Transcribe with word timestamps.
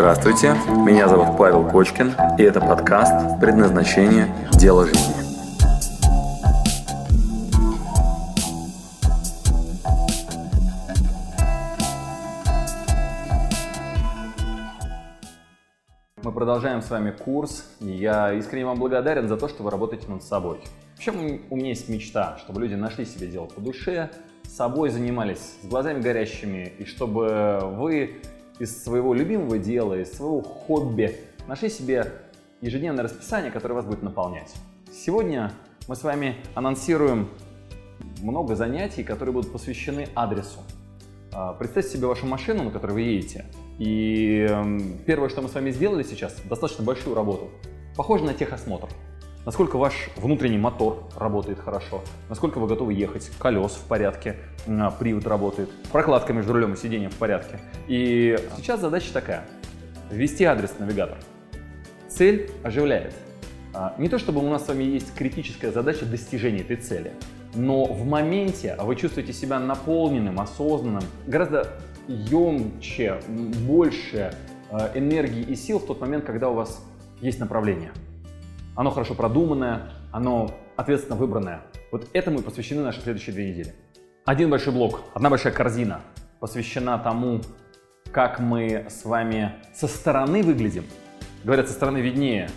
Здравствуйте, 0.00 0.54
меня 0.86 1.08
зовут 1.08 1.36
Павел 1.36 1.68
Кочкин, 1.68 2.14
и 2.38 2.42
это 2.42 2.58
подкаст 2.58 3.38
«Предназначение. 3.38 4.34
Дело 4.52 4.86
жизни». 4.86 5.12
Мы 16.22 16.32
продолжаем 16.32 16.80
с 16.80 16.88
вами 16.88 17.10
курс, 17.10 17.66
и 17.80 17.90
я 17.90 18.32
искренне 18.32 18.64
вам 18.64 18.78
благодарен 18.78 19.28
за 19.28 19.36
то, 19.36 19.48
что 19.50 19.62
вы 19.62 19.70
работаете 19.70 20.08
над 20.08 20.22
собой. 20.22 20.62
Вообще 20.94 21.10
у 21.10 21.56
меня 21.56 21.68
есть 21.68 21.90
мечта, 21.90 22.38
чтобы 22.38 22.62
люди 22.62 22.72
нашли 22.72 23.04
себе 23.04 23.26
дело 23.26 23.44
по 23.44 23.60
душе, 23.60 24.08
собой 24.48 24.88
занимались 24.88 25.58
с 25.62 25.66
глазами 25.66 26.00
горящими, 26.00 26.72
и 26.78 26.86
чтобы 26.86 27.58
вы 27.74 28.22
из 28.60 28.84
своего 28.84 29.14
любимого 29.14 29.58
дела, 29.58 29.98
из 29.98 30.12
своего 30.12 30.42
хобби 30.42 31.16
нашли 31.48 31.70
себе 31.70 32.12
ежедневное 32.60 33.02
расписание, 33.02 33.50
которое 33.50 33.74
вас 33.74 33.86
будет 33.86 34.02
наполнять. 34.02 34.54
Сегодня 34.92 35.52
мы 35.88 35.96
с 35.96 36.04
вами 36.04 36.36
анонсируем 36.54 37.30
много 38.20 38.54
занятий, 38.54 39.02
которые 39.02 39.32
будут 39.32 39.50
посвящены 39.50 40.08
адресу. 40.14 40.60
А, 41.32 41.54
представьте 41.54 41.92
себе 41.92 42.06
вашу 42.06 42.26
машину, 42.26 42.64
на 42.64 42.70
которой 42.70 42.92
вы 42.92 43.00
едете. 43.00 43.46
И 43.78 44.46
эм, 44.48 44.98
первое, 45.06 45.30
что 45.30 45.40
мы 45.40 45.48
с 45.48 45.54
вами 45.54 45.70
сделали 45.70 46.02
сейчас, 46.02 46.36
достаточно 46.44 46.84
большую 46.84 47.16
работу. 47.16 47.48
Похоже 47.96 48.24
на 48.24 48.34
техосмотр. 48.34 48.88
Насколько 49.46 49.76
ваш 49.76 50.10
внутренний 50.16 50.58
мотор 50.58 51.04
работает 51.16 51.58
хорошо, 51.60 52.02
насколько 52.28 52.58
вы 52.58 52.66
готовы 52.66 52.92
ехать, 52.92 53.30
колес 53.38 53.72
в 53.72 53.88
порядке, 53.88 54.36
а, 54.66 54.90
привод 54.90 55.26
работает, 55.26 55.70
прокладка 55.90 56.34
между 56.34 56.52
рулем 56.52 56.74
и 56.74 56.76
сиденьем 56.76 57.10
в 57.10 57.16
порядке. 57.16 57.58
И 57.88 58.38
сейчас 58.56 58.80
задача 58.80 59.10
такая– 59.14 59.46
ввести 60.10 60.44
адрес 60.44 60.70
в 60.70 60.80
навигатор. 60.80 61.16
Цель 62.10 62.50
оживляет. 62.62 63.14
А, 63.72 63.94
не 63.96 64.10
то 64.10 64.18
чтобы 64.18 64.40
у 64.40 64.50
нас 64.50 64.66
с 64.66 64.68
вами 64.68 64.84
есть 64.84 65.14
критическая 65.14 65.72
задача 65.72 66.04
достижения 66.04 66.60
этой 66.60 66.76
цели, 66.76 67.12
но 67.54 67.84
в 67.84 68.04
моменте 68.04 68.76
вы 68.78 68.94
чувствуете 68.94 69.32
себя 69.32 69.58
наполненным, 69.58 70.38
осознанным, 70.38 71.04
гораздо 71.26 71.66
емче, 72.08 73.20
больше 73.66 74.34
а, 74.70 74.90
энергии 74.94 75.44
и 75.44 75.54
сил 75.54 75.78
в 75.78 75.86
тот 75.86 75.98
момент, 76.02 76.26
когда 76.26 76.50
у 76.50 76.54
вас 76.54 76.84
есть 77.22 77.40
направление– 77.40 77.92
оно 78.80 78.90
хорошо 78.90 79.12
продуманное, 79.14 79.90
оно 80.10 80.50
ответственно 80.74 81.14
выбранное. 81.14 81.60
Вот 81.92 82.08
этому 82.14 82.38
и 82.38 82.42
посвящены 82.42 82.82
наши 82.82 83.02
следующие 83.02 83.34
две 83.34 83.50
недели. 83.50 83.74
Один 84.24 84.48
большой 84.48 84.72
блок, 84.72 85.02
одна 85.12 85.28
большая 85.28 85.52
корзина 85.52 86.00
посвящена 86.40 86.96
тому, 86.98 87.42
как 88.10 88.40
мы 88.40 88.86
с 88.88 89.04
вами 89.04 89.56
со 89.74 89.86
стороны 89.86 90.42
выглядим. 90.42 90.84
Говорят, 91.44 91.68
со 91.68 91.74
стороны 91.74 91.98
виднее. 91.98 92.48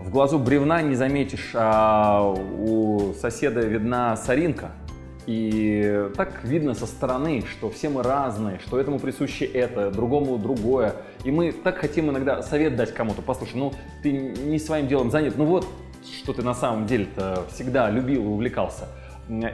В 0.00 0.08
глазу 0.08 0.38
бревна 0.38 0.80
не 0.80 0.94
заметишь, 0.94 1.50
а 1.52 2.32
у 2.32 3.12
соседа 3.12 3.60
видна 3.60 4.16
соринка– 4.16 4.70
и 5.26 6.08
так 6.16 6.44
видно 6.44 6.74
со 6.74 6.86
стороны, 6.86 7.44
что 7.48 7.70
все 7.70 7.88
мы 7.88 8.02
разные, 8.02 8.58
что 8.58 8.78
этому 8.78 8.98
присуще 8.98 9.44
это, 9.44 9.90
другому 9.90 10.38
другое. 10.38 10.94
И 11.24 11.30
мы 11.30 11.52
так 11.52 11.78
хотим 11.78 12.10
иногда 12.10 12.42
совет 12.42 12.76
дать 12.76 12.92
кому-то. 12.92 13.22
Послушай, 13.22 13.56
ну 13.56 13.72
ты 14.02 14.12
не 14.12 14.58
своим 14.58 14.88
делом 14.88 15.10
занят, 15.10 15.34
ну 15.36 15.44
вот 15.44 15.66
что 16.20 16.32
ты 16.32 16.42
на 16.42 16.54
самом 16.54 16.86
деле-то 16.86 17.44
всегда 17.52 17.90
любил 17.90 18.24
и 18.24 18.26
увлекался. 18.26 18.88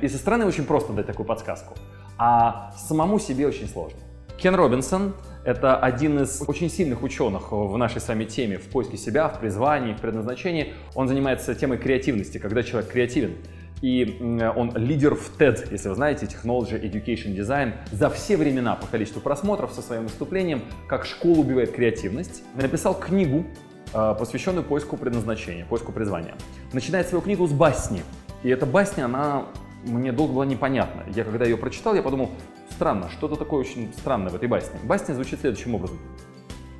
И 0.00 0.08
со 0.08 0.16
стороны 0.16 0.46
очень 0.46 0.64
просто 0.64 0.92
дать 0.92 1.06
такую 1.06 1.26
подсказку, 1.26 1.74
а 2.16 2.72
самому 2.76 3.18
себе 3.18 3.46
очень 3.46 3.68
сложно. 3.68 3.98
Кен 4.38 4.54
Робинсон– 4.54 5.14
это 5.44 5.76
один 5.76 6.20
из 6.20 6.42
очень 6.46 6.70
сильных 6.70 7.02
ученых 7.02 7.52
в 7.52 7.76
нашей 7.76 8.00
с 8.00 8.08
вами 8.08 8.24
теме 8.24 8.56
в 8.58 8.68
поиске 8.70 8.96
себя, 8.96 9.28
в 9.28 9.40
призвании, 9.40 9.92
в 9.94 10.00
предназначении. 10.00 10.74
Он 10.94 11.08
занимается 11.08 11.54
темой 11.54 11.76
креативности, 11.78 12.38
когда 12.38 12.62
человек 12.62 12.90
креативен. 12.90 13.34
И 13.80 14.18
он 14.56 14.76
лидер 14.76 15.14
в 15.14 15.38
TED, 15.38 15.68
если 15.70 15.88
вы 15.88 15.94
знаете, 15.94 16.26
Technology 16.26 16.80
Education 16.80 17.36
Design, 17.36 17.74
за 17.92 18.10
все 18.10 18.36
времена 18.36 18.74
по 18.74 18.86
количеству 18.86 19.20
просмотров 19.20 19.72
со 19.72 19.82
своим 19.82 20.04
выступлением 20.04 20.62
«Как 20.88 21.04
школа 21.04 21.38
убивает 21.38 21.72
креативность». 21.72 22.42
Написал 22.54 22.98
книгу, 22.98 23.44
а, 23.92 24.14
посвященную 24.14 24.64
поиску 24.64 24.96
предназначения, 24.96 25.64
поиску 25.64 25.92
призвания. 25.92 26.34
Начинает 26.72 27.08
свою 27.08 27.22
книгу 27.22 27.46
с 27.46 27.52
басни. 27.52 28.02
И 28.42 28.48
эта 28.48 28.66
басня, 28.66 29.04
она 29.04 29.46
мне 29.84 30.12
долго 30.12 30.32
была 30.32 30.46
непонятна. 30.46 31.04
Я 31.14 31.24
когда 31.24 31.44
ее 31.44 31.56
прочитал, 31.56 31.94
я 31.94 32.02
подумал, 32.02 32.30
странно, 32.70 33.08
что-то 33.10 33.36
такое 33.36 33.60
очень 33.60 33.92
странное 33.96 34.30
в 34.30 34.34
этой 34.34 34.48
басне. 34.48 34.78
Басня 34.82 35.14
звучит 35.14 35.40
следующим 35.40 35.74
образом. 35.74 35.98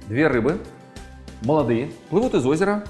Две 0.09 0.27
рыбы, 0.27 0.59
молодые, 1.43 1.91
плывут 2.11 2.35
из 2.35 2.45
озера 2.45 2.85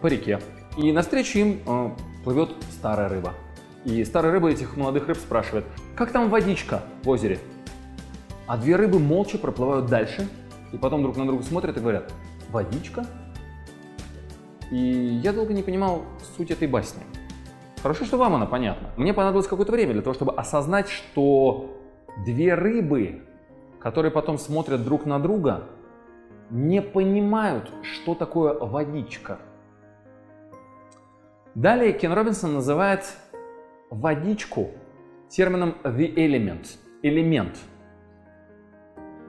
по 0.00 0.06
реке. 0.06 0.40
И 0.76 0.92
навстречу 0.92 1.38
им 1.38 1.60
э, 1.66 1.90
плывет 2.22 2.50
старая 2.70 3.08
рыба. 3.08 3.34
И 3.84 4.04
старая 4.04 4.32
рыба 4.32 4.50
этих 4.50 4.76
молодых 4.76 5.06
рыб 5.06 5.16
спрашивает, 5.16 5.64
как 5.96 6.10
там 6.10 6.30
водичка 6.30 6.82
в 7.04 7.08
озере? 7.08 7.38
А 8.46 8.56
две 8.56 8.76
рыбы 8.76 8.98
молча 8.98 9.38
проплывают 9.38 9.86
дальше, 9.86 10.28
и 10.72 10.76
потом 10.76 11.02
друг 11.02 11.16
на 11.16 11.26
друга 11.26 11.42
смотрят 11.42 11.76
и 11.76 11.80
говорят, 11.80 12.12
водичка? 12.50 13.06
И 14.70 14.76
я 14.76 15.32
долго 15.32 15.52
не 15.54 15.62
понимал 15.62 16.02
суть 16.36 16.50
этой 16.50 16.68
басни. 16.68 17.02
Хорошо, 17.82 18.04
что 18.04 18.18
вам 18.18 18.34
она 18.34 18.46
понятна. 18.46 18.90
Мне 18.96 19.14
понадобилось 19.14 19.46
какое-то 19.46 19.72
время 19.72 19.92
для 19.92 20.02
того, 20.02 20.14
чтобы 20.14 20.34
осознать, 20.34 20.88
что 20.88 21.78
две 22.24 22.54
рыбы, 22.54 23.22
которые 23.78 24.10
потом 24.10 24.38
смотрят 24.38 24.84
друг 24.84 25.06
на 25.06 25.20
друга, 25.20 25.64
не 26.50 26.82
понимают, 26.82 27.70
что 27.82 28.14
такое 28.14 28.54
водичка. 28.54 29.38
Далее 31.54 31.92
Кен 31.92 32.12
Робинсон 32.12 32.54
называет 32.54 33.04
водичку 33.90 34.70
термином 35.28 35.74
the 35.82 36.14
element, 36.14 36.66
элемент. 37.02 37.56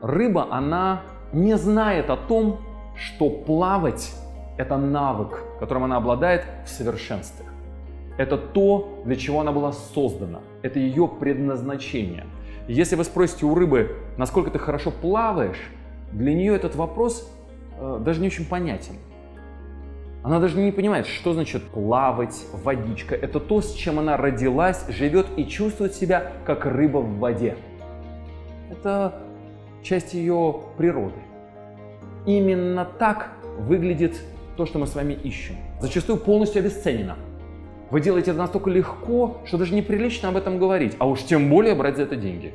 Рыба, 0.01 0.47
она 0.51 1.03
не 1.33 1.57
знает 1.57 2.09
о 2.09 2.17
том, 2.17 2.59
что 2.95 3.29
плавать– 3.29 4.13
это 4.57 4.77
навык, 4.77 5.43
которым 5.59 5.85
она 5.85 5.97
обладает 5.97 6.45
в 6.65 6.69
совершенстве. 6.69 7.45
Это 8.17 8.37
то, 8.37 9.01
для 9.05 9.15
чего 9.15 9.39
она 9.39 9.51
была 9.51 9.71
создана. 9.71 10.41
Это 10.61 10.79
ее 10.79 11.07
предназначение. 11.07 12.25
если 12.67 12.95
вы 12.95 13.03
спросите 13.03 13.45
у 13.45 13.55
рыбы, 13.55 13.95
насколько 14.17 14.51
ты 14.51 14.59
хорошо 14.59 14.91
плаваешь, 14.91 15.71
для 16.11 16.33
нее 16.33 16.55
этот 16.55 16.75
вопрос 16.75 17.31
э, 17.77 17.99
даже 18.03 18.19
не 18.19 18.27
очень 18.27 18.45
понятен. 18.45 18.95
Она 20.21 20.39
даже 20.39 20.57
не 20.59 20.71
понимает, 20.71 21.07
что 21.07 21.33
значит 21.33 21.63
плавать, 21.63 22.45
водичка. 22.51 23.15
Это 23.15 23.39
то, 23.39 23.61
с 23.61 23.73
чем 23.73 23.99
она 23.99 24.17
родилась, 24.17 24.85
живет 24.89 25.27
и 25.37 25.47
чувствует 25.47 25.93
себя, 25.93 26.33
как 26.45 26.65
рыба 26.65 26.97
в 26.97 27.19
воде. 27.19 27.55
Это 28.69 29.21
часть 29.81 30.13
ее 30.13 30.61
природы. 30.77 31.19
Именно 32.25 32.85
так 32.85 33.31
выглядит 33.57 34.19
то, 34.57 34.65
что 34.65 34.77
мы 34.77 34.87
с 34.87 34.95
вами 34.95 35.13
ищем. 35.13 35.55
Зачастую 35.79 36.17
полностью 36.17 36.59
обесценено. 36.59 37.15
Вы 37.89 38.01
делаете 38.01 38.31
это 38.31 38.39
настолько 38.39 38.69
легко, 38.69 39.37
что 39.45 39.57
даже 39.57 39.73
неприлично 39.73 40.29
об 40.29 40.37
этом 40.37 40.59
говорить, 40.59 40.95
а 40.99 41.07
уж 41.07 41.23
тем 41.23 41.49
более 41.49 41.75
брать 41.75 41.95
за 41.95 42.03
это 42.03 42.17
деньги. 42.17 42.53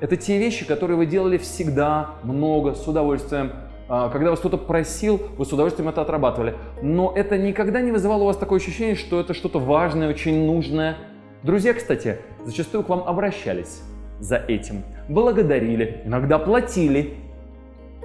Это 0.00 0.16
те 0.16 0.38
вещи, 0.38 0.66
которые 0.66 0.98
вы 0.98 1.06
делали 1.06 1.38
всегда, 1.38 2.10
много, 2.22 2.74
с 2.74 2.86
удовольствием, 2.86 3.52
когда 3.88 4.30
вас 4.30 4.40
кто-то 4.40 4.58
просил, 4.58 5.20
вы 5.36 5.44
с 5.44 5.52
удовольствием 5.52 5.88
это 5.88 6.02
отрабатывали. 6.02 6.54
Но 6.82 7.12
это 7.14 7.38
никогда 7.38 7.80
не 7.80 7.92
вызывало 7.92 8.22
у 8.22 8.26
вас 8.26 8.36
такое 8.36 8.58
ощущение, 8.58 8.96
что 8.96 9.20
это 9.20 9.34
что-то 9.34 9.58
важное, 9.58 10.08
очень 10.08 10.46
нужное. 10.46 10.96
Друзья, 11.42 11.74
кстати, 11.74 12.18
зачастую 12.44 12.82
к 12.82 12.88
вам 12.88 13.04
обращались 13.06 13.82
за 14.18 14.36
этим, 14.36 14.82
благодарили, 15.08 16.02
иногда 16.04 16.38
платили. 16.38 17.14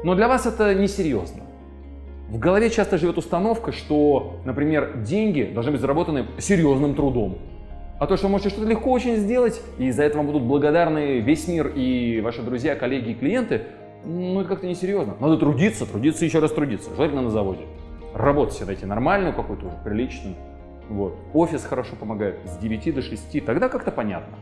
Но 0.03 0.15
для 0.15 0.27
вас 0.27 0.45
это 0.45 0.75
несерьезно. 0.75 1.43
В 2.29 2.39
голове 2.39 2.69
часто 2.69 2.97
живет 2.97 3.17
установка, 3.17 3.71
что, 3.71 4.37
например, 4.45 4.99
деньги 4.99 5.51
должны 5.53 5.73
быть 5.73 5.81
заработаны 5.81 6.27
серьезным 6.37 6.95
трудом. 6.95 7.39
А 7.99 8.07
то, 8.07 8.15
что 8.15 8.27
вы 8.27 8.31
можете 8.31 8.49
что-то 8.51 8.67
легко 8.67 8.91
очень 8.91 9.17
сделать, 9.17 9.61
и 9.77 9.91
за 9.91 10.03
это 10.03 10.17
вам 10.17 10.27
будут 10.27 10.43
благодарны 10.43 11.19
весь 11.19 11.47
мир 11.47 11.71
и 11.75 12.21
ваши 12.21 12.41
друзья, 12.41 12.75
коллеги 12.75 13.11
и 13.11 13.13
клиенты, 13.13 13.63
ну, 14.03 14.39
это 14.39 14.49
как-то 14.49 14.67
несерьезно. 14.67 15.15
Надо 15.19 15.37
трудиться, 15.37 15.85
трудиться 15.85 16.25
еще 16.25 16.39
раз 16.39 16.51
трудиться. 16.51 16.93
Желательно 16.95 17.21
на 17.21 17.29
заводе. 17.29 17.65
Работу 18.13 18.53
себе 18.53 18.67
найти 18.67 18.85
нормальную 18.85 19.33
какую-то 19.33 19.67
уже, 19.67 19.77
приличную. 19.83 20.35
Вот. 20.89 21.17
Офис 21.33 21.63
хорошо 21.63 21.95
помогает 21.95 22.39
с 22.45 22.57
9 22.57 22.95
до 22.95 23.01
6, 23.01 23.45
тогда 23.45 23.69
как-то 23.69 23.91
понятно. 23.91 24.37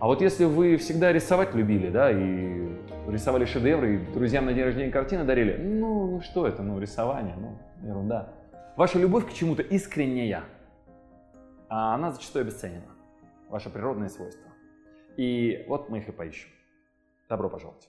А 0.00 0.06
вот 0.06 0.20
если 0.20 0.44
вы 0.44 0.76
всегда 0.76 1.12
рисовать 1.12 1.54
любили, 1.54 1.88
да, 1.88 2.10
и 2.10 2.68
рисовали 3.08 3.44
шедевры, 3.44 3.94
и 3.94 3.98
друзьям 3.98 4.46
на 4.46 4.52
день 4.52 4.64
рождения 4.64 4.90
картины 4.90 5.24
дарили, 5.24 5.56
ну, 5.56 6.10
ну 6.10 6.20
что 6.20 6.46
это, 6.46 6.62
ну, 6.62 6.80
рисование, 6.80 7.36
ну, 7.38 7.56
ерунда. 7.86 8.32
Ваша 8.76 8.98
любовь 8.98 9.30
к 9.30 9.32
чему-то 9.32 9.62
искренняя, 9.62 10.42
а 11.68 11.94
она 11.94 12.10
зачастую 12.10 12.42
обесценена. 12.42 12.82
Ваше 13.48 13.70
природное 13.70 14.08
свойство. 14.08 14.50
И 15.16 15.64
вот 15.68 15.88
мы 15.88 15.98
их 15.98 16.08
и 16.08 16.12
поищем. 16.12 16.48
Добро 17.28 17.48
пожаловать. 17.48 17.88